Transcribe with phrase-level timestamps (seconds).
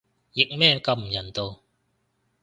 [0.33, 1.59] 譯咩咁唔人道